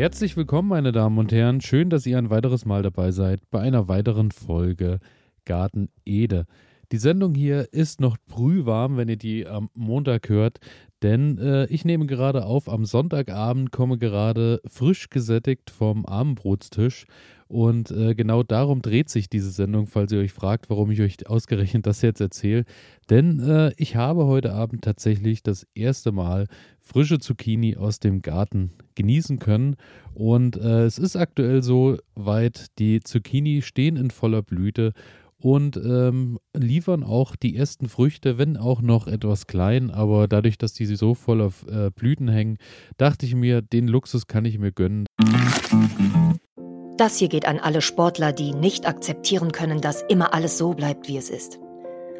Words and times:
Herzlich 0.00 0.34
willkommen, 0.34 0.68
meine 0.68 0.92
Damen 0.92 1.18
und 1.18 1.30
Herren. 1.30 1.60
Schön, 1.60 1.90
dass 1.90 2.06
ihr 2.06 2.16
ein 2.16 2.30
weiteres 2.30 2.64
Mal 2.64 2.82
dabei 2.82 3.10
seid 3.10 3.42
bei 3.50 3.60
einer 3.60 3.86
weiteren 3.86 4.30
Folge 4.30 4.98
Garten 5.44 5.90
Ede. 6.06 6.46
Die 6.92 6.98
Sendung 6.98 7.36
hier 7.36 7.72
ist 7.72 8.00
noch 8.00 8.16
brühwarm, 8.26 8.96
wenn 8.96 9.08
ihr 9.08 9.16
die 9.16 9.46
am 9.46 9.70
Montag 9.74 10.28
hört, 10.28 10.58
denn 11.02 11.38
äh, 11.38 11.66
ich 11.66 11.84
nehme 11.84 12.06
gerade 12.06 12.44
auf 12.44 12.68
am 12.68 12.84
Sonntagabend, 12.84 13.70
komme 13.70 13.96
gerade 13.96 14.60
frisch 14.66 15.08
gesättigt 15.08 15.70
vom 15.70 16.04
Abendbrotstisch 16.04 17.06
und 17.46 17.92
äh, 17.92 18.16
genau 18.16 18.42
darum 18.42 18.82
dreht 18.82 19.08
sich 19.08 19.28
diese 19.28 19.50
Sendung, 19.50 19.86
falls 19.86 20.10
ihr 20.10 20.18
euch 20.18 20.32
fragt, 20.32 20.68
warum 20.68 20.90
ich 20.90 21.00
euch 21.00 21.28
ausgerechnet 21.28 21.86
das 21.86 22.02
jetzt 22.02 22.20
erzähle. 22.20 22.64
Denn 23.08 23.38
äh, 23.40 23.72
ich 23.76 23.94
habe 23.94 24.26
heute 24.26 24.52
Abend 24.52 24.82
tatsächlich 24.82 25.44
das 25.44 25.68
erste 25.74 26.10
Mal 26.10 26.46
frische 26.80 27.18
Zucchini 27.20 27.76
aus 27.76 28.00
dem 28.00 28.22
Garten 28.22 28.70
genießen 28.94 29.38
können. 29.38 29.76
Und 30.14 30.56
äh, 30.56 30.84
es 30.84 30.98
ist 30.98 31.16
aktuell 31.16 31.62
so 31.62 31.98
weit, 32.14 32.66
die 32.78 33.00
Zucchini 33.00 33.62
stehen 33.62 33.96
in 33.96 34.10
voller 34.10 34.42
Blüte 34.42 34.92
und 35.42 35.76
ähm, 35.76 36.38
liefern 36.54 37.02
auch 37.02 37.36
die 37.36 37.56
ersten 37.56 37.88
Früchte, 37.88 38.38
wenn 38.38 38.56
auch 38.56 38.82
noch 38.82 39.06
etwas 39.06 39.46
klein, 39.46 39.90
aber 39.90 40.28
dadurch, 40.28 40.58
dass 40.58 40.72
die 40.72 40.86
so 40.86 41.14
voll 41.14 41.40
auf 41.40 41.66
äh, 41.66 41.90
Blüten 41.90 42.28
hängen, 42.28 42.58
dachte 42.96 43.26
ich 43.26 43.34
mir, 43.34 43.62
den 43.62 43.88
Luxus 43.88 44.26
kann 44.26 44.44
ich 44.44 44.58
mir 44.58 44.72
gönnen. 44.72 45.06
Das 46.96 47.16
hier 47.16 47.28
geht 47.28 47.46
an 47.46 47.58
alle 47.58 47.80
Sportler, 47.80 48.32
die 48.32 48.52
nicht 48.52 48.86
akzeptieren 48.86 49.52
können, 49.52 49.80
dass 49.80 50.02
immer 50.02 50.34
alles 50.34 50.58
so 50.58 50.74
bleibt, 50.74 51.08
wie 51.08 51.16
es 51.16 51.30
ist. 51.30 51.58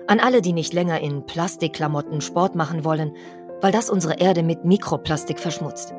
An 0.06 0.20
alle, 0.20 0.40
die 0.40 0.54
nicht 0.54 0.72
länger 0.72 1.00
in 1.00 1.26
Plastikklamotten 1.26 2.20
Sport 2.20 2.54
machen 2.54 2.84
wollen, 2.84 3.12
weil 3.60 3.72
das 3.72 3.90
unsere 3.90 4.18
Erde 4.18 4.42
mit 4.42 4.64
Mikroplastik 4.64 5.38
verschmutzt. 5.38 5.92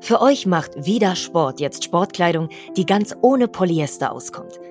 Für 0.00 0.22
euch 0.22 0.46
macht 0.46 0.86
wieder 0.86 1.14
Sport 1.16 1.60
jetzt 1.60 1.84
Sportkleidung, 1.84 2.48
die 2.76 2.86
ganz 2.86 3.14
ohne 3.20 3.48
Polyester 3.48 4.12
auskommt– 4.12 4.58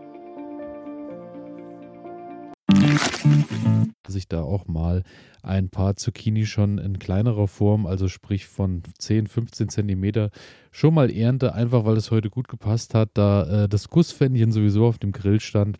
Dass 4.11 4.17
ich 4.17 4.27
da 4.27 4.41
auch 4.41 4.67
mal 4.67 5.03
ein 5.41 5.69
paar 5.69 5.95
Zucchini 5.95 6.45
schon 6.45 6.79
in 6.79 6.99
kleinerer 6.99 7.47
Form, 7.47 7.85
also 7.85 8.09
sprich 8.09 8.45
von 8.45 8.83
10, 8.97 9.27
15 9.27 9.69
Zentimeter, 9.69 10.31
schon 10.69 10.93
mal 10.93 11.09
ernte, 11.09 11.55
einfach 11.55 11.85
weil 11.85 11.95
es 11.95 12.11
heute 12.11 12.29
gut 12.29 12.49
gepasst 12.49 12.93
hat, 12.93 13.11
da 13.13 13.63
äh, 13.63 13.69
das 13.69 13.87
Gussfännchen 13.87 14.51
sowieso 14.51 14.85
auf 14.85 14.99
dem 14.99 15.13
Grill 15.13 15.39
stand 15.39 15.79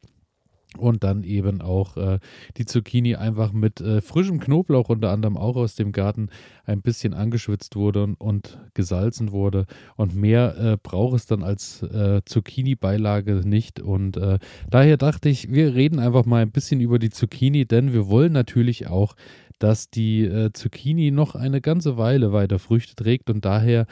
und 0.77 1.03
dann 1.03 1.23
eben 1.23 1.61
auch 1.61 1.97
äh, 1.97 2.19
die 2.57 2.65
Zucchini 2.65 3.15
einfach 3.15 3.51
mit 3.51 3.81
äh, 3.81 4.01
frischem 4.01 4.39
Knoblauch 4.39 4.89
unter 4.89 5.11
anderem 5.11 5.37
auch 5.37 5.55
aus 5.55 5.75
dem 5.75 5.91
Garten 5.91 6.29
ein 6.65 6.81
bisschen 6.81 7.13
angeschwitzt 7.13 7.75
wurde 7.75 8.03
und, 8.03 8.15
und 8.15 8.57
gesalzen 8.73 9.31
wurde. 9.31 9.65
Und 9.97 10.15
mehr 10.15 10.57
äh, 10.57 10.77
braucht 10.81 11.15
es 11.15 11.25
dann 11.25 11.43
als 11.43 11.83
äh, 11.83 12.21
Zucchini-Beilage 12.25 13.41
nicht. 13.45 13.81
Und 13.81 14.17
äh, 14.17 14.39
daher 14.69 14.97
dachte 14.97 15.29
ich, 15.29 15.51
wir 15.51 15.75
reden 15.75 15.99
einfach 15.99 16.25
mal 16.25 16.41
ein 16.41 16.51
bisschen 16.51 16.79
über 16.79 16.99
die 16.99 17.09
Zucchini, 17.09 17.65
denn 17.65 17.91
wir 17.91 18.07
wollen 18.07 18.31
natürlich 18.31 18.87
auch, 18.87 19.15
dass 19.59 19.89
die 19.89 20.23
äh, 20.23 20.51
Zucchini 20.53 21.11
noch 21.11 21.35
eine 21.35 21.61
ganze 21.61 21.97
Weile 21.97 22.31
weiter 22.31 22.59
Früchte 22.59 22.95
trägt. 22.95 23.29
Und 23.29 23.43
daher 23.43 23.85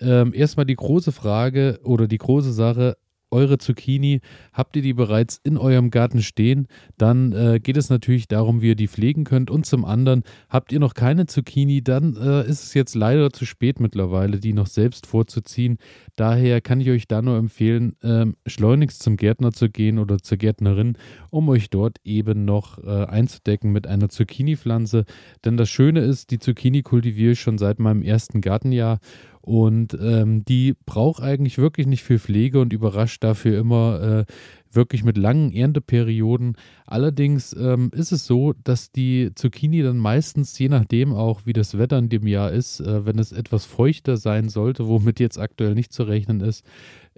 ähm, 0.00 0.32
erstmal 0.34 0.66
die 0.66 0.74
große 0.74 1.12
Frage 1.12 1.78
oder 1.84 2.08
die 2.08 2.18
große 2.18 2.52
Sache, 2.52 2.96
eure 3.32 3.58
Zucchini, 3.58 4.20
habt 4.52 4.76
ihr 4.76 4.82
die 4.82 4.92
bereits 4.92 5.40
in 5.42 5.56
eurem 5.56 5.90
Garten 5.90 6.22
stehen, 6.22 6.68
dann 6.98 7.32
äh, 7.32 7.60
geht 7.60 7.76
es 7.76 7.90
natürlich 7.90 8.28
darum, 8.28 8.62
wie 8.62 8.68
ihr 8.68 8.76
die 8.76 8.88
pflegen 8.88 9.24
könnt. 9.24 9.50
Und 9.50 9.66
zum 9.66 9.84
anderen, 9.84 10.22
habt 10.48 10.72
ihr 10.72 10.80
noch 10.80 10.94
keine 10.94 11.26
Zucchini, 11.26 11.82
dann 11.82 12.16
äh, 12.16 12.46
ist 12.48 12.62
es 12.62 12.74
jetzt 12.74 12.94
leider 12.94 13.32
zu 13.32 13.46
spät 13.46 13.80
mittlerweile, 13.80 14.38
die 14.38 14.52
noch 14.52 14.66
selbst 14.66 15.06
vorzuziehen. 15.06 15.78
Daher 16.16 16.60
kann 16.60 16.80
ich 16.80 16.90
euch 16.90 17.08
da 17.08 17.22
nur 17.22 17.36
empfehlen, 17.36 17.96
äh, 18.02 18.26
schleunigst 18.46 19.02
zum 19.02 19.16
Gärtner 19.16 19.52
zu 19.52 19.68
gehen 19.70 19.98
oder 19.98 20.18
zur 20.18 20.38
Gärtnerin, 20.38 20.96
um 21.30 21.48
euch 21.48 21.70
dort 21.70 21.98
eben 22.04 22.44
noch 22.44 22.78
äh, 22.78 23.04
einzudecken 23.06 23.72
mit 23.72 23.86
einer 23.86 24.08
Zucchini-Pflanze. 24.08 25.04
Denn 25.44 25.56
das 25.56 25.70
Schöne 25.70 26.00
ist, 26.00 26.30
die 26.30 26.38
Zucchini 26.38 26.82
kultiviere 26.82 27.32
ich 27.32 27.40
schon 27.40 27.58
seit 27.58 27.78
meinem 27.78 28.02
ersten 28.02 28.40
Gartenjahr 28.40 28.98
und 29.42 29.96
ähm, 30.00 30.44
die 30.44 30.74
braucht 30.86 31.22
eigentlich 31.22 31.58
wirklich 31.58 31.86
nicht 31.86 32.04
viel 32.04 32.20
Pflege 32.20 32.60
und 32.60 32.72
überrascht 32.72 33.22
dafür 33.24 33.58
immer 33.58 34.00
äh, 34.00 34.32
wirklich 34.70 35.04
mit 35.04 35.18
langen 35.18 35.52
Ernteperioden. 35.52 36.56
Allerdings 36.86 37.52
ähm, 37.52 37.90
ist 37.92 38.12
es 38.12 38.24
so, 38.24 38.54
dass 38.64 38.92
die 38.92 39.32
Zucchini 39.34 39.82
dann 39.82 39.98
meistens, 39.98 40.58
je 40.58 40.68
nachdem 40.68 41.12
auch, 41.12 41.42
wie 41.44 41.52
das 41.52 41.76
Wetter 41.76 41.98
in 41.98 42.08
dem 42.08 42.26
Jahr 42.26 42.52
ist, 42.52 42.80
äh, 42.80 43.04
wenn 43.04 43.18
es 43.18 43.32
etwas 43.32 43.66
feuchter 43.66 44.16
sein 44.16 44.48
sollte, 44.48 44.86
womit 44.86 45.20
jetzt 45.20 45.38
aktuell 45.38 45.74
nicht 45.74 45.92
zu 45.92 46.04
rechnen 46.04 46.40
ist, 46.40 46.64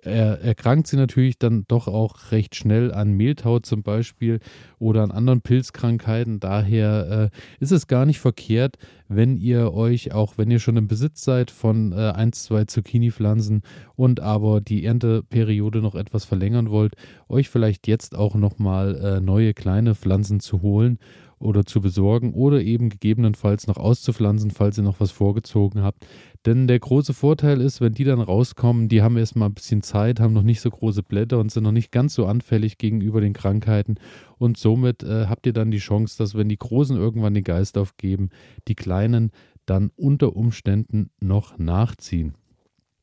er, 0.05 0.41
erkrankt 0.41 0.87
sie 0.87 0.97
natürlich 0.97 1.39
dann 1.39 1.65
doch 1.69 1.89
auch 1.89 2.31
recht 2.31 2.55
schnell 2.55 2.93
an 2.93 3.13
Mehltau 3.13 3.59
zum 3.59 3.83
Beispiel 3.83 4.41
oder 4.79 5.03
an 5.03 5.11
anderen 5.11 5.41
Pilzkrankheiten. 5.41 6.41
Daher 6.41 7.31
äh, 7.33 7.63
ist 7.63 7.73
es 7.73 7.87
gar 7.87 8.07
nicht 8.07 8.21
verkehrt, 8.21 8.77
wenn 9.09 9.37
ihr 9.37 9.73
euch, 9.73 10.13
auch 10.13 10.39
wenn 10.39 10.51
ihr 10.51 10.59
schon 10.59 10.77
im 10.77 10.89
Besitz 10.89 11.25
seid 11.25 11.51
von 11.51 11.93
äh, 11.93 12.13
ein, 12.15 12.33
zwei 12.33 12.65
Zucchini-Pflanzen 12.65 13.63
und 13.97 14.21
aber 14.21 14.61
die 14.61 14.85
Ernteperiode 14.85 15.81
noch 15.81 15.95
etwas 15.95 16.25
verlängern 16.25 16.71
wollt, 16.71 16.95
euch 17.29 17.49
vielleicht 17.49 17.87
jetzt 17.87 18.15
auch 18.15 18.35
nochmal 18.35 18.97
äh, 18.97 19.21
neue 19.21 19.55
kleine 19.55 19.95
Pflanzen 19.95 20.41
zu 20.41 20.63
holen 20.63 20.99
oder 21.45 21.65
zu 21.65 21.81
besorgen 21.81 22.33
oder 22.33 22.63
eben 22.63 22.89
gegebenenfalls 22.89 23.67
noch 23.67 23.77
auszupflanzen, 23.77 24.51
falls 24.51 24.79
ihr 24.79 24.85
noch 24.85 25.01
was 25.01 25.11
vorgezogen 25.11 25.83
habt. 25.83 26.07
Denn 26.47 26.67
der 26.67 26.79
große 26.79 27.15
Vorteil 27.15 27.61
ist, 27.61 27.81
wenn 27.81 27.93
die 27.93 28.05
dann 28.05 28.21
rauskommen, 28.21 28.89
die 28.89 29.03
haben 29.03 29.17
erstmal 29.17 29.49
ein 29.49 29.55
bisschen 29.55 29.83
Zeit, 29.83 30.21
haben 30.21 30.33
noch 30.33 30.43
nicht 30.43 30.61
so 30.61 30.71
große 30.71 31.03
Blätter 31.03 31.39
und 31.39 31.51
sind 31.51 31.65
noch 31.65 31.73
nicht 31.73 31.93
ganz 31.93 32.15
so 32.15 32.27
anfällig 32.27 32.79
gegenüber 32.79 33.21
den 33.21 33.33
Krankheiten. 33.33 33.97
Und 34.39 34.57
somit 34.57 35.03
äh, 35.03 35.27
habt 35.27 35.47
ihr 35.47 35.53
dann 35.53 35.71
die 35.71 35.79
Chance, 35.79 36.19
dass 36.19 36.35
wenn 36.35 36.49
die 36.49 36.59
Großen 36.59 36.97
irgendwann 36.97 37.35
den 37.35 37.45
Geist 37.45 37.79
aufgeben, 37.79 38.31
die 38.69 38.75
Kleinen 38.75 39.31
dann 39.67 39.91
unter 39.97 40.37
Umständen 40.37 41.11
noch 41.21 41.59
nachziehen. 41.59 42.35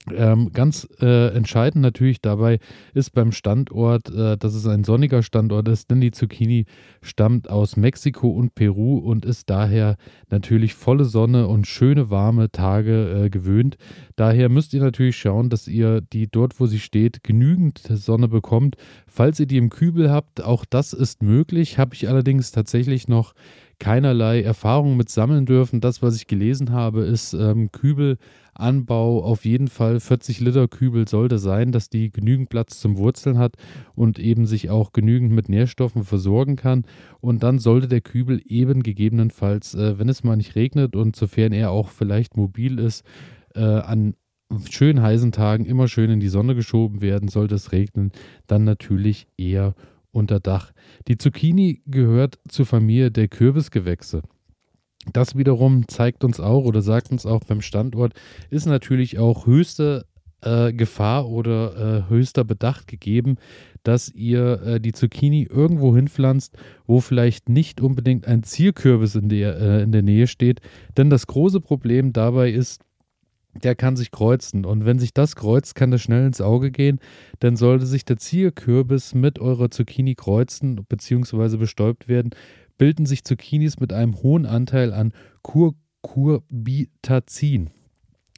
Ähm, 0.10 0.52
ganz 0.52 0.88
äh, 1.00 1.28
entscheidend 1.36 1.84
natürlich 1.84 2.22
dabei 2.22 2.58
ist 2.96 3.12
beim 3.12 3.32
Standort, 3.32 4.10
äh, 4.10 4.36
dass 4.36 4.56
es 4.56 4.66
ein 4.66 4.84
sonniger 4.84 5.22
Standort 5.22 5.68
ist, 5.68 5.92
denn 5.92 6.02
die 6.02 6.10
Zucchini 6.10 6.66
stammt 7.04 7.52
aus 7.52 7.78
Mexiko 7.78 8.30
und 8.30 8.56
Peru 8.56 8.98
und 8.98 9.26
ist 9.26 9.52
daher 9.52 9.98
natürlich 10.32 10.74
volle 10.74 11.06
Sonne 11.06 11.48
und 11.48 11.68
schöne 11.68 12.10
warme 12.10 12.52
Tage 12.52 13.26
äh, 13.26 13.30
gewöhnt. 13.30 13.78
Daher 14.16 14.50
müsst 14.50 14.74
ihr 14.74 14.82
natürlich 14.82 15.18
schauen, 15.18 15.50
dass 15.50 15.68
ihr 15.68 16.02
die 16.02 16.28
dort, 16.28 16.60
wo 16.60 16.66
sie 16.66 16.80
steht, 16.80 17.24
genügend 17.24 17.80
Sonne 17.80 18.28
bekommt. 18.28 18.78
Falls 19.06 19.40
ihr 19.40 19.46
die 19.46 19.58
im 19.58 19.70
Kübel 19.70 20.10
habt, 20.10 20.44
auch 20.44 20.66
das 20.66 20.94
ist 20.94 21.22
möglich, 21.22 21.78
habe 21.78 21.94
ich 21.94 22.10
allerdings 22.10 22.52
tatsächlich 22.52 23.08
noch 23.08 23.34
keinerlei 23.82 24.44
Erfahrung 24.44 24.96
mit 24.96 25.10
sammeln 25.10 25.46
dürfen. 25.48 25.82
Das, 25.82 26.02
was 26.04 26.16
ich 26.16 26.28
gelesen 26.28 26.72
habe, 26.72 27.02
ist 27.02 27.34
ähm, 27.34 27.72
Kübelanbau 28.62 29.24
auf 29.24 29.46
jeden 29.46 29.68
Fall 29.68 30.00
40 30.00 30.40
Liter 30.40 30.68
Kübel 30.68 31.08
sollte 31.08 31.40
sein, 31.40 31.72
dass 31.72 31.90
die 31.90 32.12
genügend 32.12 32.50
Platz 32.50 32.80
zum 32.80 32.98
Wurzeln 32.98 33.38
hat 33.38 33.56
und 33.96 34.20
eben 34.20 34.46
sich 34.46 34.70
auch 34.70 34.92
genügend 34.92 35.32
mit 35.32 35.50
Nährstoffen 35.50 36.04
versorgen 36.04 36.56
kann. 36.56 36.86
Und 37.20 37.44
dann 37.44 37.60
sollte 37.60 37.88
der 37.88 38.02
Kübel 38.02 38.42
eben 38.46 38.84
gegebenenfalls, 38.84 39.74
äh, 39.76 39.98
wenn 39.98 40.10
es 40.10 40.24
mal 40.24 40.36
nicht 40.36 40.56
regnet 40.56 40.96
und 40.96 41.16
sofern 41.16 41.54
er 41.54 41.72
auch 41.72 41.90
vielleicht 41.90 42.38
mobil 42.38 42.80
ist, 42.80 43.04
äh, 43.56 43.62
an 43.62 44.16
schön 44.70 45.02
heißen 45.02 45.32
Tagen 45.32 45.66
immer 45.66 45.88
schön 45.88 46.10
in 46.10 46.20
die 46.20 46.28
Sonne 46.28 46.56
geschoben 46.56 47.02
werden, 47.02 47.30
sollte 47.30 47.56
es 47.56 47.72
regnen, 47.72 48.12
dann 48.48 48.64
natürlich 48.64 49.28
eher 49.38 49.76
unter 50.12 50.40
Dach. 50.42 50.74
Die 51.08 51.18
Zucchini 51.18 51.82
gehört 51.86 52.38
zur 52.50 52.66
Familie 52.66 53.12
der 53.12 53.30
Kürbisgewächse. 53.30 54.22
Das 55.14 55.36
wiederum 55.36 55.88
zeigt 55.88 56.24
uns 56.24 56.40
auch 56.40 56.64
oder 56.64 56.82
sagt 56.82 57.12
uns 57.12 57.26
auch 57.26 57.44
beim 57.44 57.62
Standort, 57.62 58.14
ist 58.50 58.66
natürlich 58.66 59.18
auch 59.18 59.46
höchste 59.46 60.06
äh, 60.42 60.74
Gefahr 60.74 61.28
oder 61.30 62.06
äh, 62.08 62.10
höchster 62.10 62.44
Bedacht 62.44 62.88
gegeben, 62.88 63.38
dass 63.84 64.10
ihr 64.10 64.62
äh, 64.62 64.80
die 64.80 64.92
Zucchini 64.92 65.48
irgendwo 65.50 65.96
hinpflanzt, 65.96 66.58
wo 66.86 67.00
vielleicht 67.00 67.50
nicht 67.50 67.82
unbedingt 67.82 68.28
ein 68.28 68.44
Zierkürbis 68.44 69.16
in 69.16 69.30
der, 69.30 69.60
äh, 69.60 69.84
in 69.84 69.92
der 69.92 70.04
Nähe 70.04 70.28
steht. 70.28 70.62
Denn 70.98 71.10
das 71.10 71.28
große 71.28 71.62
Problem 71.62 72.14
dabei 72.14 72.52
ist, 72.52 72.82
der 73.54 73.76
kann 73.76 73.98
sich 73.98 74.12
kreuzen. 74.12 74.66
Und 74.66 74.86
wenn 74.86 75.00
sich 75.00 75.14
das 75.14 75.36
kreuzt, 75.36 75.76
kann 75.76 75.92
das 75.92 76.02
schnell 76.02 76.26
ins 76.26 76.42
Auge 76.42 76.72
gehen. 76.72 77.00
Dann 77.40 77.58
sollte 77.58 77.86
sich 77.86 78.06
der 78.06 78.18
Zierkürbis 78.18 79.14
mit 79.14 79.40
eurer 79.40 79.70
Zucchini 79.72 80.16
kreuzen 80.16 80.86
bzw. 80.88 81.58
bestäubt 81.58 82.08
werden, 82.08 82.32
bilden 82.82 83.06
sich 83.06 83.24
Zucchinis 83.24 83.80
mit 83.80 83.94
einem 83.94 84.22
hohen 84.24 84.48
Anteil 84.48 84.92
an 84.92 85.14
Curcurbitazin. 85.44 87.70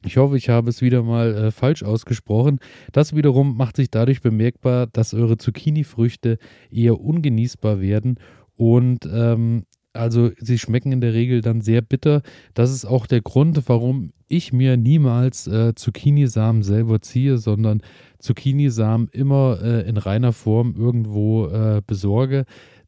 Ich 0.06 0.18
hoffe, 0.18 0.36
ich 0.36 0.50
habe 0.50 0.70
es 0.70 0.82
wieder 0.82 1.02
mal 1.02 1.34
äh, 1.34 1.52
falsch 1.52 1.82
ausgesprochen. 1.82 2.60
Das 2.92 3.16
wiederum 3.16 3.56
macht 3.56 3.78
sich 3.78 3.90
dadurch 3.90 4.22
bemerkbar, 4.22 4.88
dass 4.88 5.14
eure 5.14 5.38
Zucchini-Früchte 5.38 6.40
eher 6.70 7.00
ungenießbar 7.00 7.80
werden 7.80 8.20
und 8.58 9.08
ähm, 9.10 9.64
also 9.94 10.32
sie 10.38 10.58
schmecken 10.58 10.92
in 10.92 11.02
der 11.02 11.14
Regel 11.14 11.42
dann 11.42 11.62
sehr 11.62 11.82
bitter. 11.82 12.24
Das 12.54 12.72
ist 12.72 12.84
auch 12.84 13.06
der 13.06 13.22
Grund, 13.22 13.70
warum 13.70 14.12
ich 14.28 14.52
mir 14.52 14.76
niemals 14.76 15.48
äh, 15.48 15.76
Zucchini-Samen 15.76 16.64
selber 16.64 17.02
ziehe, 17.02 17.38
sondern 17.38 17.82
Zucchini-Samen 18.20 19.08
immer 19.12 19.60
äh, 19.62 19.88
in 19.88 19.98
reiner 19.98 20.34
Form 20.34 20.76
irgendwo 20.76 21.46
äh, 21.46 21.82
besorge. 21.86 22.46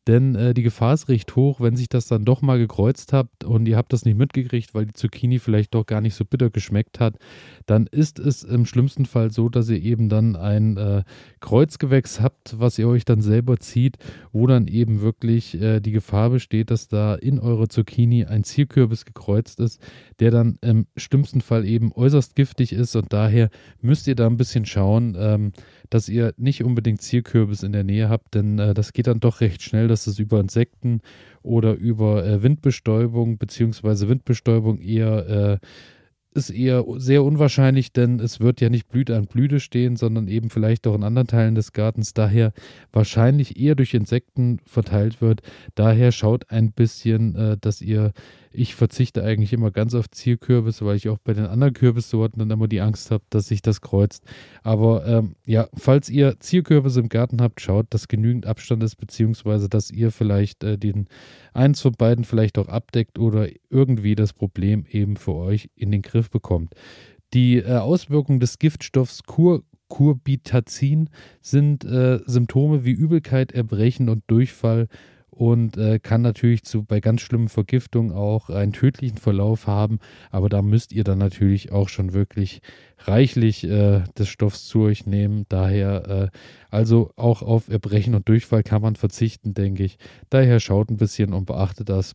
Denn 0.07 0.35
äh, 0.35 0.53
die 0.53 0.61
Gefahr 0.61 0.93
ist 0.93 1.09
recht 1.09 1.35
hoch, 1.35 1.59
wenn 1.59 1.75
sich 1.75 1.89
das 1.89 2.07
dann 2.07 2.25
doch 2.25 2.43
mal 2.43 2.59
gekreuzt 2.59 3.11
habt 3.11 3.43
und 3.43 3.67
ihr 3.67 3.75
habt 3.75 3.91
das 3.91 4.05
nicht 4.05 4.17
mitgekriegt, 4.17 4.75
weil 4.75 4.85
die 4.85 4.93
Zucchini 4.93 5.39
vielleicht 5.39 5.73
doch 5.73 5.85
gar 5.85 5.99
nicht 5.99 6.13
so 6.13 6.25
bitter 6.25 6.51
geschmeckt 6.51 6.99
hat, 6.99 7.17
dann 7.65 7.87
ist 7.87 8.19
es 8.19 8.43
im 8.43 8.67
schlimmsten 8.67 9.05
Fall 9.05 9.31
so, 9.31 9.49
dass 9.49 9.67
ihr 9.69 9.81
eben 9.81 10.07
dann 10.07 10.35
ein 10.35 10.77
äh, 10.77 11.03
Kreuzgewächs 11.39 12.21
habt, 12.21 12.59
was 12.59 12.77
ihr 12.77 12.87
euch 12.87 13.03
dann 13.03 13.21
selber 13.21 13.57
zieht, 13.57 13.97
wo 14.31 14.45
dann 14.45 14.67
eben 14.67 15.01
wirklich 15.01 15.59
äh, 15.59 15.79
die 15.79 15.91
Gefahr 15.91 16.29
besteht, 16.29 16.69
dass 16.69 16.87
da 16.87 17.15
in 17.15 17.39
eurer 17.39 17.67
Zucchini 17.67 18.25
ein 18.25 18.43
Zierkürbis 18.43 19.05
gekreuzt 19.05 19.59
ist, 19.59 19.81
der 20.19 20.29
dann 20.29 20.59
im 20.61 20.85
schlimmsten 20.95 21.41
Fall 21.41 21.65
eben 21.65 21.91
äußerst 21.91 22.35
giftig 22.35 22.73
ist. 22.73 22.95
Und 22.95 23.11
daher 23.11 23.49
müsst 23.81 24.05
ihr 24.07 24.15
da 24.15 24.27
ein 24.27 24.37
bisschen 24.37 24.65
schauen, 24.65 25.15
ähm, 25.17 25.51
dass 25.89 26.09
ihr 26.09 26.33
nicht 26.37 26.63
unbedingt 26.63 27.01
Zierkürbis 27.01 27.63
in 27.63 27.71
der 27.71 27.83
Nähe 27.83 28.09
habt, 28.09 28.35
denn 28.35 28.59
äh, 28.59 28.73
das 28.73 28.93
geht 28.93 29.07
dann 29.07 29.19
doch 29.19 29.41
recht 29.41 29.61
schnell, 29.61 29.87
dass 29.87 30.07
es 30.07 30.19
über 30.19 30.39
Insekten 30.39 31.01
oder 31.41 31.73
über 31.73 32.25
äh, 32.25 32.43
Windbestäubung 32.43 33.37
beziehungsweise 33.37 34.09
Windbestäubung 34.09 34.79
eher 34.79 35.59
äh, 35.61 35.65
ist 36.35 36.49
eher 36.49 36.83
sehr 36.97 37.23
unwahrscheinlich, 37.23 37.93
denn 37.93 38.19
es 38.19 38.41
wird 38.41 38.59
ja 38.59 38.69
nicht 38.69 38.89
Blüte 38.89 39.15
an 39.15 39.25
Blüte 39.25 39.61
stehen, 39.61 39.95
sondern 39.95 40.27
eben 40.27 40.49
vielleicht 40.49 40.85
auch 40.85 40.95
in 40.95 41.03
anderen 41.03 41.27
Teilen 41.27 41.55
des 41.55 41.71
Gartens. 41.71 42.13
Daher 42.13 42.51
wahrscheinlich 42.91 43.57
eher 43.57 43.75
durch 43.75 43.93
Insekten 43.93 44.59
verteilt 44.65 45.21
wird. 45.21 45.41
Daher 45.75 46.11
schaut 46.11 46.51
ein 46.51 46.73
bisschen, 46.73 47.35
äh, 47.35 47.57
dass 47.59 47.81
ihr 47.81 48.11
ich 48.55 48.75
verzichte 48.75 49.23
eigentlich 49.23 49.53
immer 49.53 49.71
ganz 49.71 49.93
auf 49.93 50.09
Zierkürbis, 50.09 50.81
weil 50.81 50.95
ich 50.95 51.09
auch 51.09 51.17
bei 51.17 51.33
den 51.33 51.45
anderen 51.45 51.73
Kürbissorten 51.73 52.39
dann 52.39 52.51
immer 52.51 52.67
die 52.67 52.81
Angst 52.81 53.11
habe, 53.11 53.23
dass 53.29 53.47
sich 53.47 53.61
das 53.61 53.81
kreuzt. 53.81 54.23
Aber 54.63 55.05
ähm, 55.05 55.35
ja, 55.45 55.67
falls 55.75 56.09
ihr 56.09 56.39
Zierkürbis 56.39 56.97
im 56.97 57.09
Garten 57.09 57.41
habt, 57.41 57.61
schaut, 57.61 57.87
dass 57.89 58.07
genügend 58.07 58.45
Abstand 58.45 58.83
ist, 58.83 58.95
beziehungsweise 58.95 59.69
dass 59.69 59.91
ihr 59.91 60.11
vielleicht 60.11 60.63
äh, 60.63 60.77
den 60.77 61.07
eins 61.53 61.81
von 61.81 61.93
beiden 61.93 62.25
vielleicht 62.25 62.57
auch 62.57 62.67
abdeckt 62.67 63.19
oder 63.19 63.47
irgendwie 63.69 64.15
das 64.15 64.33
Problem 64.33 64.85
eben 64.89 65.17
für 65.17 65.35
euch 65.35 65.69
in 65.75 65.91
den 65.91 66.01
Griff 66.01 66.29
bekommt. 66.29 66.73
Die 67.33 67.57
äh, 67.57 67.77
Auswirkungen 67.77 68.39
des 68.39 68.59
Giftstoffs 68.59 69.23
Kur 69.23 69.63
Curbitazin 69.87 71.09
sind 71.41 71.85
äh, 71.85 72.19
Symptome 72.25 72.85
wie 72.85 72.91
Übelkeit, 72.91 73.51
Erbrechen 73.51 74.09
und 74.09 74.23
Durchfall 74.27 74.87
und 75.35 75.77
äh, 75.77 75.99
kann 75.99 76.21
natürlich 76.21 76.63
zu, 76.63 76.83
bei 76.83 77.01
ganz 77.01 77.21
schlimmen 77.21 77.49
Vergiftungen 77.49 78.13
auch 78.13 78.49
einen 78.49 78.71
tödlichen 78.71 79.17
Verlauf 79.17 79.67
haben. 79.67 79.99
Aber 80.31 80.47
da 80.47 80.61
müsst 80.61 80.93
ihr 80.93 81.03
dann 81.03 81.17
natürlich 81.17 81.71
auch 81.71 81.89
schon 81.89 82.13
wirklich 82.13 82.61
reichlich 82.99 83.65
äh, 83.65 84.03
des 84.17 84.29
Stoffs 84.29 84.65
zu 84.65 84.81
euch 84.81 85.05
nehmen. 85.05 85.45
Daher 85.49 86.31
äh, 86.31 86.37
also 86.71 87.11
auch 87.17 87.41
auf 87.41 87.67
Erbrechen 87.67 88.15
und 88.15 88.27
Durchfall 88.29 88.63
kann 88.63 88.81
man 88.81 88.95
verzichten, 88.95 89.53
denke 89.53 89.83
ich. 89.83 89.97
Daher 90.29 90.59
schaut 90.59 90.89
ein 90.89 90.97
bisschen 90.97 91.33
und 91.33 91.45
beachtet 91.45 91.89
das. 91.89 92.13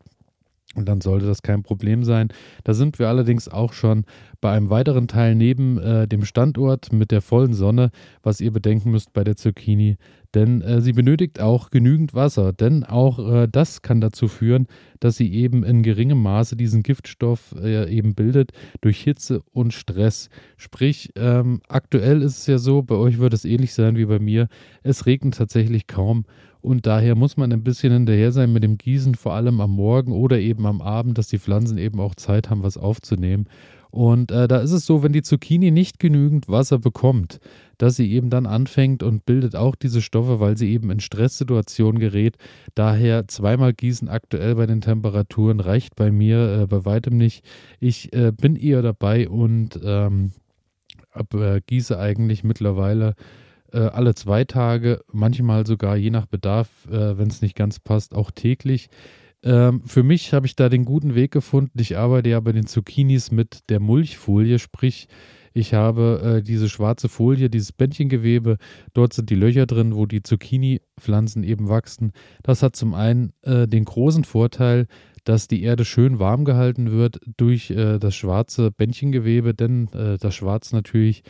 Und 0.77 0.89
dann 0.89 1.01
sollte 1.01 1.27
das 1.27 1.43
kein 1.43 1.65
Problem 1.65 2.05
sein. 2.05 2.29
Da 2.63 2.75
sind 2.75 3.01
wir 3.01 3.09
allerdings 3.09 3.49
auch 3.49 3.73
schon 3.73 4.05
bei 4.41 4.53
einem 4.53 4.71
weiteren 4.71 5.09
Teil 5.09 5.35
neben 5.35 5.79
äh, 5.79 6.07
dem 6.07 6.25
Standort 6.25 6.93
mit 6.93 7.11
der 7.11 7.23
vollen 7.23 7.55
Sonne, 7.55 7.91
was 8.23 8.41
ihr 8.41 8.53
bedenken 8.53 8.93
müsst 8.93 9.13
bei 9.13 9.25
der 9.25 9.37
Zucchini. 9.37 9.97
Denn 10.33 10.63
äh, 10.63 10.81
sie 10.81 10.93
benötigt 10.93 11.41
auch 11.41 11.71
genügend 11.71 12.15
Wasser. 12.15 12.53
Denn 12.53 12.85
auch 12.85 13.19
äh, 13.19 13.49
das 13.51 13.83
kann 13.83 14.01
dazu 14.01 14.29
führen, 14.29 14.69
dass 15.01 15.17
sie 15.17 15.33
eben 15.35 15.65
in 15.65 15.83
geringem 15.83 16.23
Maße 16.23 16.55
diesen 16.55 16.85
Giftstoff 16.85 17.53
äh, 17.61 17.93
eben 17.93 18.15
bildet 18.15 18.53
durch 18.81 19.01
Hitze 19.01 19.43
und 19.51 19.75
Stress. 19.75 20.29
Sprich, 20.57 21.11
ähm, 21.17 21.63
aktuell 21.69 22.23
ist 22.23 22.39
es 22.39 22.47
ja 22.47 22.59
so, 22.59 22.83
bei 22.83 22.95
euch 22.95 23.19
wird 23.19 23.35
es 23.35 23.45
ähnlich 23.45 23.75
sein 23.75 23.97
wie 23.97 24.07
bei 24.07 24.21
mir. 24.21 24.47
Es 24.85 25.07
regnet 25.07 25.35
tatsächlich 25.35 25.89
kaum. 25.89 26.27
Und 26.63 26.87
daher 26.87 27.15
muss 27.15 27.37
man 27.37 27.53
ein 27.53 27.65
bisschen 27.65 27.93
hinterher 27.93 28.33
sein 28.33 28.53
mit 28.53 28.63
dem 28.63 28.79
Gießen, 28.79 29.15
vor 29.15 29.35
allem 29.35 29.61
am 29.61 29.71
Morgen 29.71 30.13
oder 30.13 30.39
eben 30.39 30.67
am 30.67 30.81
Abend, 30.81 31.19
dass 31.19 31.29
die 31.29 31.39
Pflanzen 31.39 31.79
eben 31.79 32.01
auch 32.01 32.15
Zeit 32.15 32.51
haben, 32.51 32.63
was 32.63 32.77
aufzunehmen. 32.77 33.47
Und 33.91 34.31
äh, 34.31 34.47
da 34.47 34.59
ist 34.59 34.71
es 34.71 34.87
so, 34.87 35.03
wenn 35.03 35.13
die 35.13 35.23
Zucchini 35.23 35.73
nicht 35.73 35.99
genügend 35.99 36.49
Wasser 36.49 36.79
bekommt, 36.79 37.41
dass 37.77 37.97
sie 37.97 38.13
eben 38.13 38.31
dann 38.31 38.47
anfängt 38.47 39.03
und 39.03 39.27
bildet 39.27 39.57
auch 39.57 39.75
diese 39.75 40.01
Stoffe, 40.01 40.39
weil 40.39 40.57
sie 40.57 40.71
eben 40.71 40.91
in 40.91 41.01
Stresssituationen 41.01 41.99
gerät. 41.99 42.37
Daher 42.75 43.27
zweimal 43.27 43.73
gießen 43.73 44.09
aktuell 44.09 44.55
bei 44.55 44.67
den 44.67 44.81
Temperaturen 44.81 45.59
reicht 45.59 45.97
bei 45.97 46.13
mir 46.13 46.61
äh, 46.63 46.67
bei 46.67 46.85
weitem 46.85 47.17
nicht. 47.17 47.45
Ich 47.81 48.13
äh, 48.13 48.31
bin 48.31 48.55
eher 48.55 48.83
dabei 48.83 49.29
und 49.29 49.81
ähm, 49.83 50.33
ab, 51.11 51.35
äh, 51.35 51.61
gieße 51.67 51.99
eigentlich 51.99 52.45
mittlerweile 52.45 53.15
äh, 53.73 53.79
alle 53.79 54.15
zwei 54.15 54.45
Tage, 54.45 55.01
manchmal 55.13 55.67
sogar 55.67 55.97
je 55.97 56.11
nach 56.11 56.27
Bedarf, 56.27 56.69
äh, 56.89 57.19
wenn 57.19 57.29
es 57.29 57.43
nicht 57.43 57.57
ganz 57.57 57.81
passt, 57.81 58.15
auch 58.15 58.31
täglich. 58.31 58.89
Ähm, 59.43 59.83
für 59.87 60.03
mich 60.03 60.33
habe 60.33 60.47
ich 60.47 60.57
da 60.57 60.69
den 60.69 60.85
guten 60.85 61.15
Weg 61.15 61.31
gefunden. 61.31 61.79
Ich 61.81 61.97
arbeite 61.97 62.29
ja 62.29 62.41
bei 62.41 62.53
den 62.53 62.67
Zucchinis 62.67 63.31
mit 63.31 63.71
der 63.71 63.81
Mulchfolie, 63.81 64.59
sprich, 64.59 65.09
ich 65.53 65.75
habe 65.75 66.39
äh, 66.39 66.43
diese 66.43 66.69
schwarze 66.69 67.09
Folie, 67.09 67.51
dieses 67.51 67.73
Bändchengewebe. 67.73 68.57
Dort 68.93 69.15
sind 69.15 69.31
die 69.31 69.35
Löcher 69.35 69.67
drin, 69.67 69.97
wo 69.97 70.07
die 70.07 70.23
Zucchini-Pflanzen 70.23 71.43
eben 71.43 71.69
wachsen. 71.69 72.13
Das 72.43 72.63
hat 72.63 72.77
zum 72.77 72.95
einen 72.95 73.33
äh, 73.43 73.67
den 73.67 73.85
großen 73.85 74.25
Vorteil, 74.25 74.87
dass 75.25 75.49
die 75.49 75.63
Erde 75.63 75.85
schön 75.85 76.19
warm 76.19 76.45
gehalten 76.45 76.93
wird 76.93 77.19
durch 77.37 77.71
äh, 77.71 77.99
das 77.99 78.15
schwarze 78.15 78.71
Bändchengewebe, 78.71 79.55
denn 79.55 79.89
äh, 79.93 80.19
das 80.19 80.35
Schwarz 80.35 80.73
natürlich 80.73 81.23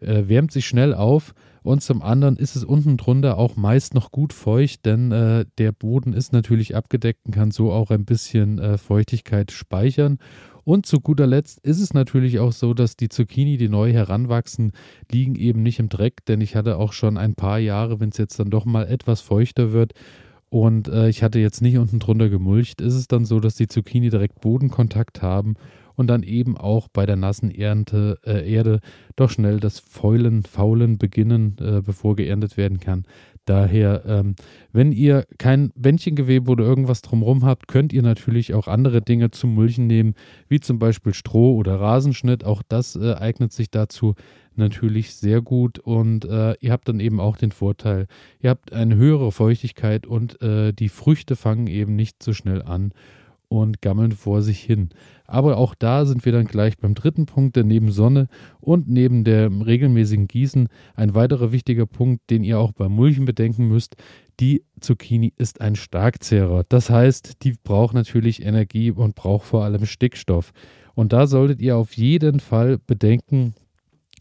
äh, 0.00 0.24
wärmt 0.26 0.52
sich 0.52 0.66
schnell 0.66 0.92
auf 0.94 1.34
und 1.68 1.82
zum 1.82 2.00
anderen 2.00 2.36
ist 2.36 2.56
es 2.56 2.64
unten 2.64 2.96
drunter 2.96 3.36
auch 3.36 3.56
meist 3.56 3.92
noch 3.92 4.10
gut 4.10 4.32
feucht, 4.32 4.86
denn 4.86 5.12
äh, 5.12 5.44
der 5.58 5.72
Boden 5.72 6.14
ist 6.14 6.32
natürlich 6.32 6.74
abgedeckt 6.74 7.26
und 7.26 7.34
kann 7.34 7.50
so 7.50 7.70
auch 7.70 7.90
ein 7.90 8.06
bisschen 8.06 8.58
äh, 8.58 8.78
Feuchtigkeit 8.78 9.52
speichern. 9.52 10.18
Und 10.64 10.86
zu 10.86 10.98
guter 11.00 11.26
Letzt 11.26 11.60
ist 11.60 11.80
es 11.80 11.92
natürlich 11.92 12.38
auch 12.38 12.52
so, 12.52 12.72
dass 12.72 12.96
die 12.96 13.10
Zucchini, 13.10 13.58
die 13.58 13.68
neu 13.68 13.92
heranwachsen, 13.92 14.72
liegen 15.12 15.34
eben 15.34 15.62
nicht 15.62 15.78
im 15.78 15.90
Dreck, 15.90 16.24
denn 16.24 16.40
ich 16.40 16.56
hatte 16.56 16.78
auch 16.78 16.94
schon 16.94 17.18
ein 17.18 17.34
paar 17.34 17.58
Jahre, 17.58 18.00
wenn 18.00 18.08
es 18.08 18.16
jetzt 18.16 18.40
dann 18.40 18.48
doch 18.48 18.64
mal 18.64 18.86
etwas 18.86 19.20
feuchter 19.20 19.70
wird, 19.72 19.92
und 20.50 20.88
äh, 20.88 21.10
ich 21.10 21.22
hatte 21.22 21.38
jetzt 21.38 21.60
nicht 21.60 21.76
unten 21.76 21.98
drunter 21.98 22.30
gemulcht, 22.30 22.80
ist 22.80 22.94
es 22.94 23.08
dann 23.08 23.26
so, 23.26 23.38
dass 23.40 23.56
die 23.56 23.66
Zucchini 23.66 24.08
direkt 24.08 24.40
Bodenkontakt 24.40 25.20
haben 25.20 25.56
und 25.98 26.06
dann 26.06 26.22
eben 26.22 26.56
auch 26.56 26.86
bei 26.86 27.06
der 27.06 27.16
nassen 27.16 27.50
Ernte, 27.50 28.18
äh, 28.24 28.48
Erde 28.50 28.78
doch 29.16 29.30
schnell 29.30 29.58
das 29.58 29.80
Fäulen, 29.80 30.44
Faulen 30.44 30.96
beginnen, 30.96 31.56
äh, 31.60 31.82
bevor 31.82 32.14
geerntet 32.14 32.56
werden 32.56 32.78
kann. 32.78 33.04
Daher, 33.46 34.04
ähm, 34.06 34.36
wenn 34.72 34.92
ihr 34.92 35.26
kein 35.38 35.72
Bändchengewebe 35.74 36.52
oder 36.52 36.64
irgendwas 36.64 37.02
drumherum 37.02 37.44
habt, 37.44 37.66
könnt 37.66 37.92
ihr 37.92 38.02
natürlich 38.02 38.54
auch 38.54 38.68
andere 38.68 39.02
Dinge 39.02 39.32
zum 39.32 39.54
Mulchen 39.54 39.88
nehmen, 39.88 40.14
wie 40.48 40.60
zum 40.60 40.78
Beispiel 40.78 41.14
Stroh 41.14 41.56
oder 41.56 41.80
Rasenschnitt. 41.80 42.44
Auch 42.44 42.62
das 42.68 42.94
äh, 42.94 43.14
eignet 43.14 43.52
sich 43.52 43.70
dazu 43.70 44.14
natürlich 44.54 45.14
sehr 45.14 45.40
gut 45.40 45.80
und 45.80 46.26
äh, 46.26 46.54
ihr 46.60 46.70
habt 46.70 46.88
dann 46.88 47.00
eben 47.00 47.18
auch 47.18 47.36
den 47.36 47.50
Vorteil, 47.50 48.06
ihr 48.40 48.50
habt 48.50 48.72
eine 48.72 48.94
höhere 48.94 49.32
Feuchtigkeit 49.32 50.06
und 50.06 50.40
äh, 50.42 50.72
die 50.72 50.90
Früchte 50.90 51.34
fangen 51.34 51.66
eben 51.66 51.96
nicht 51.96 52.22
so 52.22 52.32
schnell 52.32 52.62
an 52.62 52.92
und 53.48 53.80
gammeln 53.80 54.12
vor 54.12 54.42
sich 54.42 54.60
hin. 54.60 54.90
Aber 55.26 55.56
auch 55.56 55.74
da 55.74 56.06
sind 56.06 56.24
wir 56.24 56.32
dann 56.32 56.46
gleich 56.46 56.78
beim 56.78 56.94
dritten 56.94 57.26
Punkt, 57.26 57.56
der 57.56 57.64
neben 57.64 57.90
Sonne 57.90 58.28
und 58.60 58.88
neben 58.88 59.24
dem 59.24 59.62
regelmäßigen 59.62 60.28
Gießen 60.28 60.68
ein 60.94 61.14
weiterer 61.14 61.52
wichtiger 61.52 61.86
Punkt, 61.86 62.30
den 62.30 62.44
ihr 62.44 62.58
auch 62.58 62.72
beim 62.72 62.92
Mulchen 62.92 63.24
bedenken 63.24 63.68
müsst. 63.68 63.96
Die 64.40 64.64
Zucchini 64.80 65.32
ist 65.36 65.60
ein 65.60 65.76
Starkzehrer. 65.76 66.64
Das 66.68 66.90
heißt, 66.90 67.42
die 67.42 67.54
braucht 67.62 67.94
natürlich 67.94 68.42
Energie 68.44 68.90
und 68.90 69.14
braucht 69.14 69.46
vor 69.46 69.64
allem 69.64 69.84
Stickstoff. 69.84 70.52
Und 70.94 71.12
da 71.12 71.26
solltet 71.26 71.60
ihr 71.60 71.76
auf 71.76 71.92
jeden 71.94 72.40
Fall 72.40 72.78
bedenken, 72.78 73.54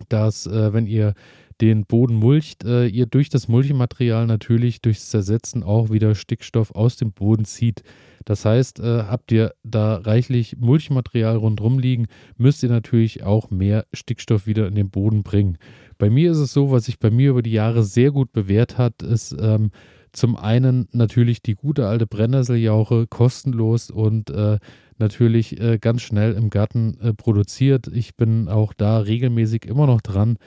dass 0.10 0.46
äh, 0.46 0.74
wenn 0.74 0.86
ihr 0.86 1.14
den 1.62 1.86
Boden 1.86 2.16
mulcht, 2.16 2.64
äh, 2.64 2.88
ihr 2.88 3.06
durch 3.06 3.30
das 3.30 3.48
Mulchmaterial 3.48 4.28
natürlich 4.28 4.82
durchs 4.82 5.10
Zersetzen 5.10 5.64
auch 5.64 5.90
wieder 5.90 6.16
Stickstoff 6.16 6.72
aus 6.72 6.98
dem 6.98 7.12
Boden 7.12 7.46
zieht. 7.46 7.84
Das 8.26 8.46
heißt, 8.46 8.80
äh, 8.80 9.04
habt 9.04 9.32
ihr 9.32 9.54
da 9.64 9.96
reichlich 9.96 10.58
Mulchmaterial 10.58 11.38
rundherum 11.38 11.80
liegen, 11.80 12.08
müsst 12.38 12.62
ihr 12.62 12.70
natürlich 12.70 13.24
auch 13.24 13.50
mehr 13.50 13.86
Stickstoff 13.94 14.46
wieder 14.46 14.68
in 14.68 14.76
den 14.76 14.90
Boden 14.90 15.24
bringen. 15.24 15.58
Bei 15.98 16.10
mir 16.10 16.32
ist 16.32 16.38
es 16.38 16.54
so, 16.54 16.72
was 16.72 16.86
sich 16.86 17.00
bei 17.00 17.10
mir 17.10 17.32
über 17.32 17.42
die 17.42 17.54
Jahre 17.54 17.84
sehr 17.84 18.12
gut 18.12 18.34
bewährt 18.34 18.78
hat, 18.78 19.02
ist 19.02 19.36
ähm, 19.40 19.72
zum 20.12 20.36
einen 20.36 20.88
natürlich 20.92 21.42
die 21.42 21.56
gute 21.56 21.88
alte 21.88 22.08
Brennnesseljauche, 22.08 23.08
kostenlos 23.08 23.90
und 23.90 24.30
äh, 24.30 24.58
natürlich 24.98 25.60
äh, 25.60 25.78
ganz 25.80 26.02
schnell 26.02 26.34
im 26.34 26.50
Garten 26.50 26.98
äh, 27.02 27.14
produziert. 27.14 27.88
Ich 27.88 28.16
bin 28.16 28.48
auch 28.48 28.74
da 28.74 29.00
regelmäßig 29.00 29.66
immer 29.66 29.88
noch 29.88 30.02
dran, 30.02 30.38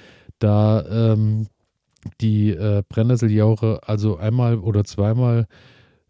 da 0.41 1.15
ähm, 1.15 1.47
die 2.21 2.51
äh, 2.51 2.83
Brennnesseljauche 2.89 3.81
also 3.87 4.17
einmal 4.17 4.59
oder 4.59 4.85
zweimal 4.85 5.47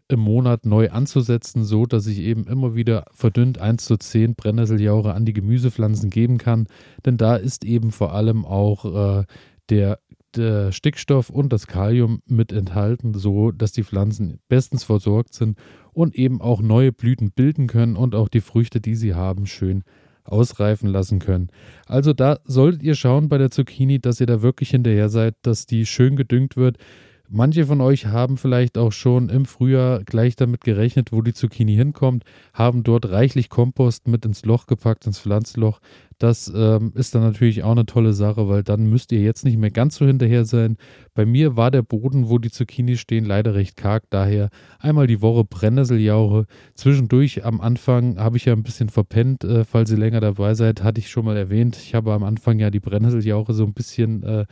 im 0.07 0.19
Monat 0.19 0.65
neu 0.65 0.89
anzusetzen, 0.89 1.63
so 1.63 1.85
dass 1.85 2.05
ich 2.05 2.19
eben 2.19 2.45
immer 2.45 2.75
wieder 2.75 3.05
verdünnt 3.13 3.59
1 3.59 3.85
zu 3.85 3.97
10 3.97 4.35
Brennnesseljauche 4.35 5.13
an 5.13 5.25
die 5.25 5.33
Gemüsepflanzen 5.33 6.09
geben 6.09 6.37
kann. 6.37 6.67
Denn 7.05 7.17
da 7.17 7.35
ist 7.35 7.63
eben 7.63 7.91
vor 7.91 8.13
allem 8.13 8.45
auch 8.45 9.21
äh, 9.21 9.25
der, 9.69 9.99
der, 10.35 10.71
Stickstoff 10.73 11.29
und 11.29 11.53
das 11.53 11.67
Kalium 11.67 12.21
mit 12.25 12.51
enthalten, 12.51 13.13
so 13.13 13.51
dass 13.51 13.71
die 13.71 13.83
Pflanzen 13.83 14.39
bestens 14.49 14.83
versorgt 14.83 15.33
sind 15.33 15.57
und 15.93 16.15
eben 16.15 16.41
auch 16.41 16.61
neue 16.61 16.91
Blüten 16.91 17.31
bilden 17.31 17.67
können 17.67 17.95
und 17.95 18.13
auch 18.13 18.27
die 18.27 18.41
Früchte, 18.41 18.81
die 18.81 18.95
sie 18.95 19.13
haben, 19.15 19.45
schön 19.45 19.83
ausreifen 20.23 20.89
lassen 20.89 21.19
können. 21.19 21.49
Also 21.87 22.13
da 22.13 22.39
solltet 22.45 22.83
ihr 22.83 22.95
schauen 22.95 23.29
bei 23.29 23.37
der 23.37 23.51
Zucchini, 23.51 23.99
dass 23.99 24.19
ihr 24.19 24.27
da 24.27 24.41
wirklich 24.41 24.71
hinterher 24.71 25.09
seid, 25.09 25.35
dass 25.41 25.65
die 25.65 25.85
schön 25.85 26.15
gedüngt 26.15 26.57
wird. 26.57 26.77
Manche 27.33 27.65
von 27.65 27.79
euch 27.79 28.07
haben 28.07 28.35
vielleicht 28.35 28.77
auch 28.77 28.91
schon 28.91 29.29
im 29.29 29.45
Frühjahr 29.45 30.03
gleich 30.03 30.35
damit 30.35 30.65
gerechnet, 30.65 31.13
wo 31.13 31.21
die 31.21 31.33
Zucchini 31.33 31.73
hinkommt, 31.73 32.25
haben 32.53 32.83
dort 32.83 33.09
reichlich 33.09 33.47
Kompost 33.47 34.09
mit 34.09 34.25
ins 34.25 34.43
Loch 34.43 34.67
gepackt, 34.67 35.05
ins 35.05 35.19
Pflanzloch. 35.19 35.79
Das 36.17 36.51
ähm, 36.53 36.91
ist 36.93 37.15
dann 37.15 37.21
natürlich 37.21 37.63
auch 37.63 37.71
eine 37.71 37.85
tolle 37.85 38.11
Sache, 38.11 38.49
weil 38.49 38.63
dann 38.63 38.85
müsst 38.89 39.13
ihr 39.13 39.21
jetzt 39.21 39.45
nicht 39.45 39.57
mehr 39.57 39.71
ganz 39.71 39.95
so 39.95 40.05
hinterher 40.05 40.43
sein. 40.43 40.75
Bei 41.13 41.25
mir 41.25 41.55
war 41.55 41.71
der 41.71 41.83
Boden, 41.83 42.27
wo 42.27 42.37
die 42.37 42.51
Zucchini 42.51 42.97
stehen, 42.97 43.23
leider 43.23 43.55
recht 43.55 43.77
karg. 43.77 44.03
Daher 44.09 44.49
einmal 44.79 45.07
die 45.07 45.21
Woche 45.21 45.45
Brennnesseljauche. 45.45 46.47
Zwischendurch 46.75 47.45
am 47.45 47.61
Anfang 47.61 48.19
habe 48.19 48.35
ich 48.35 48.43
ja 48.43 48.51
ein 48.51 48.63
bisschen 48.63 48.89
verpennt. 48.89 49.45
Äh, 49.45 49.63
falls 49.63 49.89
ihr 49.89 49.97
länger 49.97 50.19
dabei 50.19 50.53
seid, 50.53 50.83
hatte 50.83 50.99
ich 50.99 51.09
schon 51.09 51.23
mal 51.23 51.37
erwähnt. 51.37 51.77
Ich 51.77 51.95
habe 51.95 52.11
am 52.11 52.23
Anfang 52.23 52.59
ja 52.59 52.69
die 52.69 52.81
Brennnesseljauche 52.81 53.53
so 53.53 53.63
ein 53.63 53.73
bisschen 53.73 54.21
äh, 54.23 54.45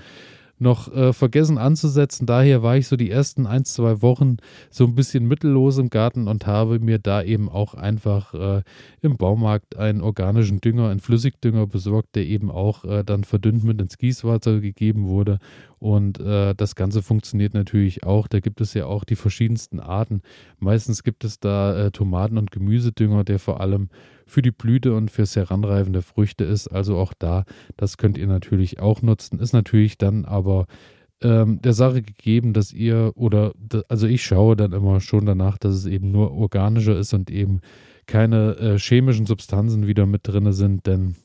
noch 0.59 0.93
äh, 0.93 1.13
vergessen 1.13 1.57
anzusetzen. 1.57 2.25
Daher 2.25 2.61
war 2.61 2.77
ich 2.77 2.87
so 2.87 2.95
die 2.95 3.09
ersten 3.09 3.47
ein, 3.47 3.65
zwei 3.65 4.01
Wochen 4.01 4.37
so 4.69 4.85
ein 4.85 4.95
bisschen 4.95 5.25
mittellos 5.27 5.77
im 5.77 5.89
Garten 5.89 6.27
und 6.27 6.45
habe 6.45 6.79
mir 6.79 6.99
da 6.99 7.23
eben 7.23 7.49
auch 7.49 7.73
einfach 7.73 8.33
äh, 8.33 8.61
im 9.01 9.17
Baumarkt 9.17 9.77
einen 9.77 10.01
organischen 10.01 10.61
Dünger, 10.61 10.89
einen 10.89 10.99
Flüssigdünger 10.99 11.67
besorgt, 11.67 12.15
der 12.15 12.25
eben 12.25 12.51
auch 12.51 12.83
äh, 12.83 13.03
dann 13.03 13.23
verdünnt 13.23 13.63
mit 13.63 13.81
ins 13.81 13.97
Gießwasser 13.97 14.59
gegeben 14.59 15.07
wurde. 15.07 15.39
Und 15.79 16.19
äh, 16.19 16.53
das 16.55 16.75
Ganze 16.75 17.01
funktioniert 17.01 17.53
natürlich 17.53 18.03
auch. 18.03 18.27
Da 18.27 18.41
gibt 18.41 18.59
es 18.59 18.73
ja 18.73 18.85
auch 18.85 19.05
die 19.05 19.15
verschiedensten 19.15 19.79
Arten. 19.79 20.21
Meistens 20.59 21.03
gibt 21.03 21.23
es 21.23 21.39
da 21.39 21.85
äh, 21.85 21.91
Tomaten- 21.91 22.37
und 22.37 22.51
Gemüsedünger, 22.51 23.23
der 23.23 23.39
vor 23.39 23.61
allem 23.61 23.89
für 24.29 24.41
die 24.41 24.51
Blüte 24.51 24.93
und 24.93 25.11
fürs 25.11 25.35
Heranreifen 25.35 25.93
der 25.93 26.01
Früchte 26.01 26.43
ist. 26.43 26.67
Also 26.67 26.97
auch 26.97 27.13
da, 27.17 27.45
das 27.77 27.97
könnt 27.97 28.17
ihr 28.17 28.27
natürlich 28.27 28.79
auch 28.79 29.01
nutzen. 29.01 29.39
Ist 29.39 29.53
natürlich 29.53 29.97
dann 29.97 30.25
aber 30.25 30.67
ähm, 31.21 31.61
der 31.61 31.73
Sache 31.73 32.01
gegeben, 32.01 32.53
dass 32.53 32.71
ihr 32.71 33.11
oder 33.15 33.53
also 33.89 34.07
ich 34.07 34.23
schaue 34.23 34.55
dann 34.55 34.71
immer 34.71 35.01
schon 35.01 35.25
danach, 35.25 35.57
dass 35.57 35.73
es 35.73 35.85
eben 35.85 36.11
nur 36.11 36.31
organischer 36.31 36.97
ist 36.97 37.13
und 37.13 37.29
eben 37.29 37.61
keine 38.05 38.55
äh, 38.57 38.79
chemischen 38.79 39.25
Substanzen 39.25 39.87
wieder 39.87 40.05
mit 40.05 40.27
drin 40.27 40.51
sind, 40.53 40.87
denn 40.87 41.15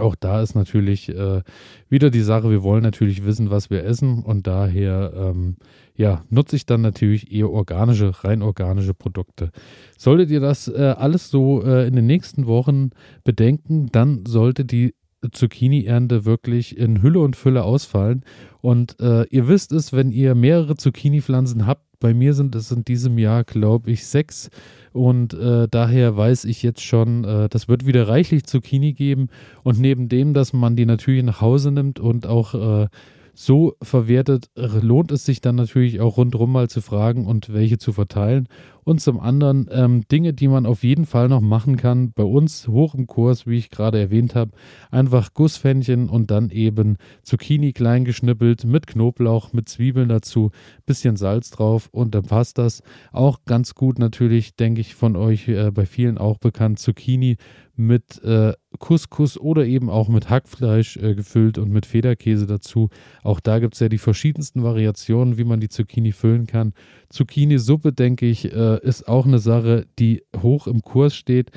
auch 0.00 0.14
da 0.14 0.42
ist 0.42 0.54
natürlich 0.54 1.08
äh, 1.08 1.42
wieder 1.88 2.10
die 2.10 2.22
Sache, 2.22 2.50
wir 2.50 2.62
wollen 2.62 2.82
natürlich 2.82 3.24
wissen, 3.24 3.50
was 3.50 3.70
wir 3.70 3.84
essen 3.84 4.22
und 4.22 4.46
daher 4.46 5.12
ähm, 5.14 5.56
ja, 5.94 6.24
nutze 6.30 6.56
ich 6.56 6.66
dann 6.66 6.80
natürlich 6.80 7.32
eher 7.32 7.50
organische, 7.50 8.24
rein 8.24 8.42
organische 8.42 8.94
Produkte. 8.94 9.50
Solltet 9.98 10.30
ihr 10.30 10.40
das 10.40 10.68
äh, 10.68 10.94
alles 10.96 11.30
so 11.30 11.62
äh, 11.62 11.86
in 11.86 11.94
den 11.94 12.06
nächsten 12.06 12.46
Wochen 12.46 12.90
bedenken, 13.24 13.88
dann 13.92 14.24
sollte 14.26 14.64
die 14.64 14.94
Zucchini-Ernte 15.30 16.24
wirklich 16.24 16.78
in 16.78 17.02
Hülle 17.02 17.20
und 17.20 17.36
Fülle 17.36 17.64
ausfallen. 17.64 18.24
Und 18.60 18.98
äh, 19.00 19.24
ihr 19.28 19.48
wisst 19.48 19.72
es, 19.72 19.92
wenn 19.92 20.10
ihr 20.10 20.34
mehrere 20.34 20.76
Zucchini-Pflanzen 20.76 21.66
habt, 21.66 21.89
bei 22.00 22.14
mir 22.14 22.34
sind 22.34 22.54
es 22.54 22.72
in 22.72 22.84
diesem 22.84 23.18
Jahr, 23.18 23.44
glaube 23.44 23.90
ich, 23.90 24.06
sechs. 24.06 24.50
Und 24.92 25.34
äh, 25.34 25.68
daher 25.70 26.16
weiß 26.16 26.46
ich 26.46 26.62
jetzt 26.62 26.82
schon, 26.82 27.24
äh, 27.24 27.48
das 27.48 27.68
wird 27.68 27.86
wieder 27.86 28.08
reichlich 28.08 28.44
Zucchini 28.44 28.94
geben. 28.94 29.28
Und 29.62 29.78
neben 29.78 30.08
dem, 30.08 30.34
dass 30.34 30.52
man 30.52 30.74
die 30.74 30.86
natürlich 30.86 31.22
nach 31.22 31.40
Hause 31.40 31.70
nimmt 31.70 32.00
und 32.00 32.26
auch 32.26 32.54
äh, 32.54 32.88
so 33.34 33.74
verwertet, 33.80 34.50
lohnt 34.54 35.12
es 35.12 35.24
sich 35.24 35.40
dann 35.40 35.54
natürlich 35.54 36.00
auch 36.00 36.16
rundherum 36.16 36.52
mal 36.52 36.68
zu 36.68 36.80
fragen 36.80 37.26
und 37.26 37.52
welche 37.52 37.78
zu 37.78 37.92
verteilen. 37.92 38.48
Und 38.84 39.00
zum 39.00 39.20
anderen 39.20 39.68
ähm, 39.70 40.02
Dinge, 40.10 40.32
die 40.32 40.48
man 40.48 40.66
auf 40.66 40.82
jeden 40.82 41.06
Fall 41.06 41.28
noch 41.28 41.40
machen 41.40 41.76
kann. 41.76 42.12
Bei 42.12 42.24
uns 42.24 42.68
hoch 42.68 42.94
im 42.94 43.06
Kurs, 43.06 43.46
wie 43.46 43.58
ich 43.58 43.70
gerade 43.70 43.98
erwähnt 43.98 44.34
habe, 44.34 44.52
einfach 44.90 45.34
Gussfännchen 45.34 46.08
und 46.08 46.30
dann 46.30 46.50
eben 46.50 46.96
Zucchini 47.22 47.72
klein 47.72 48.04
geschnippelt 48.04 48.64
mit 48.64 48.86
Knoblauch, 48.86 49.52
mit 49.52 49.68
Zwiebeln 49.68 50.08
dazu, 50.08 50.50
bisschen 50.86 51.16
Salz 51.16 51.50
drauf 51.50 51.88
und 51.92 52.14
dann 52.14 52.24
passt 52.24 52.58
das. 52.58 52.82
Auch 53.12 53.40
ganz 53.44 53.74
gut 53.74 53.98
natürlich, 53.98 54.56
denke 54.56 54.80
ich, 54.80 54.94
von 54.94 55.16
euch 55.16 55.48
äh, 55.48 55.70
bei 55.70 55.86
vielen 55.86 56.18
auch 56.18 56.38
bekannt, 56.38 56.78
Zucchini 56.78 57.36
mit 57.80 58.22
äh, 58.22 58.52
Couscous 58.78 59.38
oder 59.38 59.66
eben 59.66 59.90
auch 59.90 60.08
mit 60.08 60.28
Hackfleisch 60.28 60.96
äh, 60.98 61.14
gefüllt 61.14 61.58
und 61.58 61.70
mit 61.70 61.86
Federkäse 61.86 62.46
dazu. 62.46 62.90
Auch 63.22 63.40
da 63.40 63.58
gibt 63.58 63.74
es 63.74 63.80
ja 63.80 63.88
die 63.88 63.98
verschiedensten 63.98 64.62
Variationen, 64.62 65.38
wie 65.38 65.44
man 65.44 65.60
die 65.60 65.70
Zucchini 65.70 66.12
füllen 66.12 66.46
kann. 66.46 66.74
Zucchini-Suppe, 67.08 67.92
denke 67.92 68.26
ich, 68.26 68.52
äh, 68.52 68.69
ist 68.76 69.08
auch 69.08 69.26
eine 69.26 69.38
Sache, 69.38 69.86
die 69.98 70.22
hoch 70.42 70.66
im 70.66 70.82
Kurs 70.82 71.14
steht. 71.14 71.50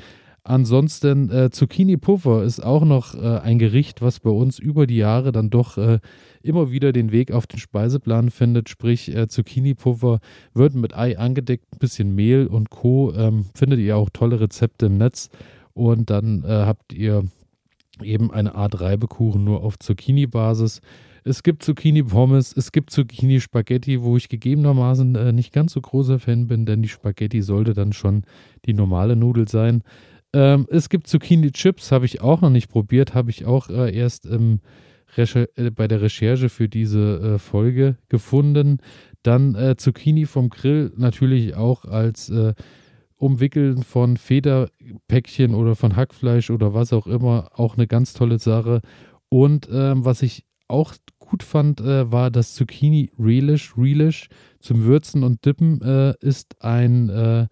Ansonsten 0.46 1.30
äh, 1.30 1.50
Zucchini-Puffer 1.50 2.42
ist 2.42 2.62
auch 2.62 2.84
noch 2.84 3.14
äh, 3.14 3.38
ein 3.38 3.58
Gericht, 3.58 4.02
was 4.02 4.20
bei 4.20 4.28
uns 4.28 4.58
über 4.58 4.86
die 4.86 4.98
Jahre 4.98 5.32
dann 5.32 5.48
doch 5.48 5.78
äh, 5.78 6.00
immer 6.42 6.70
wieder 6.70 6.92
den 6.92 7.12
Weg 7.12 7.32
auf 7.32 7.46
den 7.46 7.58
Speiseplan 7.58 8.28
findet. 8.28 8.68
Sprich, 8.68 9.14
äh, 9.16 9.26
Zucchini-Puffer 9.26 10.20
wird 10.52 10.74
mit 10.74 10.94
Ei 10.94 11.18
angedeckt, 11.18 11.64
ein 11.72 11.78
bisschen 11.78 12.14
Mehl 12.14 12.46
und 12.46 12.68
Co. 12.68 13.14
Ähm, 13.14 13.46
findet 13.54 13.80
ihr 13.80 13.96
auch 13.96 14.10
tolle 14.12 14.38
Rezepte 14.38 14.86
im 14.86 14.98
Netz. 14.98 15.30
Und 15.72 16.10
dann 16.10 16.44
äh, 16.44 16.48
habt 16.48 16.92
ihr 16.92 17.24
eben 18.02 18.30
eine 18.30 18.54
Art 18.54 18.82
Reibekuchen 18.82 19.44
nur 19.44 19.62
auf 19.62 19.78
Zucchini-Basis. 19.78 20.82
Es 21.26 21.42
gibt 21.42 21.62
Zucchini-Pommes, 21.62 22.54
es 22.54 22.70
gibt 22.70 22.90
Zucchini-Spaghetti, 22.90 24.02
wo 24.02 24.18
ich 24.18 24.28
gegebenermaßen 24.28 25.14
äh, 25.14 25.32
nicht 25.32 25.54
ganz 25.54 25.72
so 25.72 25.80
großer 25.80 26.18
Fan 26.18 26.48
bin, 26.48 26.66
denn 26.66 26.82
die 26.82 26.88
Spaghetti 26.90 27.40
sollte 27.40 27.72
dann 27.72 27.94
schon 27.94 28.24
die 28.66 28.74
normale 28.74 29.16
Nudel 29.16 29.48
sein. 29.48 29.82
Ähm, 30.34 30.66
es 30.70 30.90
gibt 30.90 31.06
Zucchini-Chips, 31.06 31.92
habe 31.92 32.04
ich 32.04 32.20
auch 32.20 32.42
noch 32.42 32.50
nicht 32.50 32.68
probiert, 32.68 33.14
habe 33.14 33.30
ich 33.30 33.46
auch 33.46 33.70
äh, 33.70 33.96
erst 33.96 34.26
äh, 34.26 34.58
bei 35.70 35.88
der 35.88 36.02
Recherche 36.02 36.50
für 36.50 36.68
diese 36.68 37.36
äh, 37.36 37.38
Folge 37.38 37.96
gefunden. 38.10 38.78
Dann 39.22 39.54
äh, 39.54 39.76
Zucchini 39.76 40.26
vom 40.26 40.50
Grill 40.50 40.92
natürlich 40.94 41.54
auch 41.54 41.86
als 41.86 42.28
äh, 42.28 42.52
Umwickeln 43.16 43.82
von 43.82 44.18
Federpäckchen 44.18 45.54
oder 45.54 45.74
von 45.74 45.96
Hackfleisch 45.96 46.50
oder 46.50 46.74
was 46.74 46.92
auch 46.92 47.06
immer 47.06 47.48
auch 47.54 47.78
eine 47.78 47.86
ganz 47.86 48.12
tolle 48.12 48.38
Sache. 48.38 48.82
Und 49.30 49.70
ähm, 49.72 50.04
was 50.04 50.20
ich 50.20 50.44
auch 50.68 50.94
gut 51.24 51.42
fand, 51.42 51.80
äh, 51.80 52.10
war 52.10 52.30
das 52.30 52.54
Zucchini 52.54 53.10
Relish. 53.18 53.74
Relish 53.76 54.28
zum 54.60 54.84
Würzen 54.84 55.22
und 55.22 55.44
Dippen 55.44 55.80
äh, 55.82 56.14
ist 56.20 56.62
ein, 56.62 57.08
äh, 57.08 57.46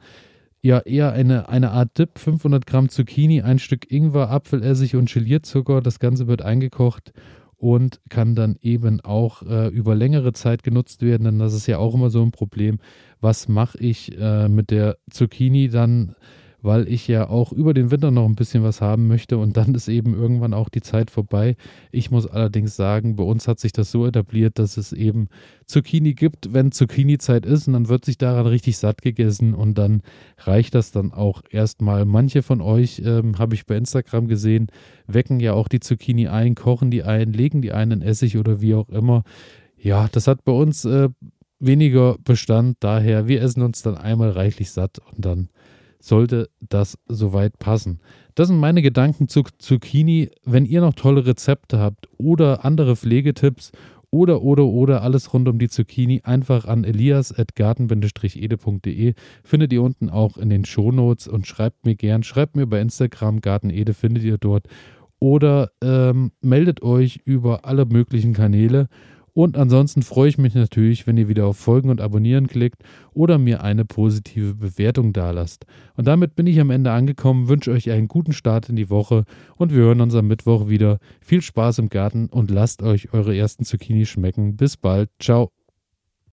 ja, 0.62 0.78
eher 0.80 1.12
eine, 1.12 1.48
eine 1.48 1.72
Art 1.72 1.98
Dip. 1.98 2.18
500 2.18 2.66
Gramm 2.66 2.88
Zucchini, 2.88 3.42
ein 3.42 3.58
Stück 3.58 3.90
Ingwer, 3.90 4.30
Apfelessig 4.30 4.96
und 4.96 5.12
Gelierzucker. 5.12 5.80
Das 5.80 5.98
Ganze 5.98 6.26
wird 6.26 6.42
eingekocht 6.42 7.12
und 7.56 8.00
kann 8.08 8.34
dann 8.34 8.56
eben 8.60 9.00
auch 9.00 9.42
äh, 9.42 9.68
über 9.68 9.94
längere 9.94 10.32
Zeit 10.32 10.62
genutzt 10.62 11.02
werden. 11.02 11.24
Denn 11.24 11.38
das 11.38 11.54
ist 11.54 11.66
ja 11.66 11.78
auch 11.78 11.94
immer 11.94 12.10
so 12.10 12.22
ein 12.22 12.32
Problem. 12.32 12.78
Was 13.20 13.48
mache 13.48 13.78
ich 13.78 14.18
äh, 14.18 14.48
mit 14.48 14.70
der 14.70 14.96
Zucchini 15.10 15.68
dann 15.68 16.14
weil 16.62 16.88
ich 16.88 17.08
ja 17.08 17.28
auch 17.28 17.52
über 17.52 17.74
den 17.74 17.90
Winter 17.90 18.10
noch 18.10 18.24
ein 18.24 18.36
bisschen 18.36 18.62
was 18.62 18.80
haben 18.80 19.08
möchte 19.08 19.36
und 19.36 19.56
dann 19.56 19.74
ist 19.74 19.88
eben 19.88 20.14
irgendwann 20.14 20.54
auch 20.54 20.68
die 20.68 20.80
Zeit 20.80 21.10
vorbei. 21.10 21.56
Ich 21.90 22.10
muss 22.10 22.26
allerdings 22.26 22.76
sagen, 22.76 23.16
bei 23.16 23.24
uns 23.24 23.48
hat 23.48 23.58
sich 23.58 23.72
das 23.72 23.90
so 23.90 24.06
etabliert, 24.06 24.58
dass 24.58 24.76
es 24.76 24.92
eben 24.92 25.28
Zucchini 25.66 26.14
gibt, 26.14 26.52
wenn 26.52 26.70
Zucchini-Zeit 26.70 27.44
ist 27.44 27.66
und 27.66 27.74
dann 27.74 27.88
wird 27.88 28.04
sich 28.04 28.16
daran 28.16 28.46
richtig 28.46 28.78
satt 28.78 29.02
gegessen 29.02 29.54
und 29.54 29.76
dann 29.76 30.02
reicht 30.38 30.74
das 30.74 30.92
dann 30.92 31.12
auch 31.12 31.42
erstmal. 31.50 32.04
Manche 32.04 32.42
von 32.42 32.60
euch, 32.60 33.02
ähm, 33.04 33.38
habe 33.38 33.54
ich 33.54 33.66
bei 33.66 33.76
Instagram 33.76 34.28
gesehen, 34.28 34.68
wecken 35.06 35.40
ja 35.40 35.54
auch 35.54 35.68
die 35.68 35.80
Zucchini 35.80 36.28
ein, 36.28 36.54
kochen 36.54 36.90
die 36.90 37.02
ein, 37.02 37.32
legen 37.32 37.60
die 37.60 37.72
ein 37.72 37.90
in 37.90 38.02
Essig 38.02 38.38
oder 38.38 38.60
wie 38.60 38.74
auch 38.74 38.88
immer. 38.88 39.24
Ja, 39.76 40.08
das 40.12 40.28
hat 40.28 40.44
bei 40.44 40.52
uns 40.52 40.84
äh, 40.84 41.08
weniger 41.58 42.16
Bestand, 42.22 42.76
daher 42.80 43.26
wir 43.26 43.42
essen 43.42 43.62
uns 43.62 43.82
dann 43.82 43.96
einmal 43.96 44.30
reichlich 44.30 44.70
satt 44.70 45.00
und 45.10 45.24
dann 45.24 45.48
sollte 46.02 46.50
das 46.60 46.98
soweit 47.06 47.58
passen. 47.58 48.00
Das 48.34 48.48
sind 48.48 48.58
meine 48.58 48.82
Gedanken 48.82 49.28
zu 49.28 49.44
Zucchini. 49.58 50.30
Wenn 50.44 50.66
ihr 50.66 50.80
noch 50.80 50.94
tolle 50.94 51.26
Rezepte 51.26 51.78
habt 51.78 52.08
oder 52.18 52.64
andere 52.64 52.96
Pflegetipps 52.96 53.70
oder, 54.10 54.42
oder, 54.42 54.64
oder 54.64 55.02
alles 55.02 55.32
rund 55.32 55.46
um 55.48 55.58
die 55.58 55.68
Zucchini 55.68 56.22
einfach 56.24 56.64
an 56.66 56.82
elias.garten-ede.de. 56.84 59.14
Findet 59.44 59.72
ihr 59.72 59.82
unten 59.82 60.10
auch 60.10 60.36
in 60.36 60.50
den 60.50 60.64
Shownotes 60.64 61.28
und 61.28 61.46
schreibt 61.46 61.86
mir 61.86 61.94
gern, 61.94 62.24
schreibt 62.24 62.56
mir 62.56 62.66
bei 62.66 62.80
Instagram, 62.80 63.40
Gartenede 63.40 63.94
findet 63.94 64.24
ihr 64.24 64.38
dort 64.38 64.66
oder 65.18 65.70
ähm, 65.82 66.32
meldet 66.40 66.82
euch 66.82 67.20
über 67.24 67.64
alle 67.64 67.86
möglichen 67.86 68.32
Kanäle. 68.32 68.88
Und 69.34 69.56
ansonsten 69.56 70.02
freue 70.02 70.28
ich 70.28 70.36
mich 70.36 70.54
natürlich, 70.54 71.06
wenn 71.06 71.16
ihr 71.16 71.28
wieder 71.28 71.46
auf 71.46 71.56
Folgen 71.56 71.88
und 71.88 72.00
Abonnieren 72.02 72.48
klickt 72.48 72.82
oder 73.12 73.38
mir 73.38 73.62
eine 73.62 73.84
positive 73.84 74.54
Bewertung 74.54 75.12
dalasst. 75.14 75.64
Und 75.96 76.06
damit 76.06 76.34
bin 76.34 76.46
ich 76.46 76.60
am 76.60 76.70
Ende 76.70 76.92
angekommen, 76.92 77.48
wünsche 77.48 77.70
euch 77.70 77.90
einen 77.90 78.08
guten 78.08 78.32
Start 78.32 78.68
in 78.68 78.76
die 78.76 78.90
Woche 78.90 79.24
und 79.56 79.72
wir 79.72 79.82
hören 79.82 80.02
uns 80.02 80.14
am 80.14 80.28
Mittwoch 80.28 80.68
wieder. 80.68 80.98
Viel 81.20 81.40
Spaß 81.40 81.78
im 81.78 81.88
Garten 81.88 82.26
und 82.26 82.50
lasst 82.50 82.82
euch 82.82 83.14
eure 83.14 83.34
ersten 83.34 83.64
Zucchini 83.64 84.04
schmecken. 84.04 84.56
Bis 84.56 84.76
bald. 84.76 85.08
Ciao. 85.18 85.61